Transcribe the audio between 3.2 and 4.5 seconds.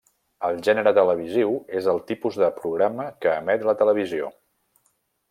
que emet la televisió.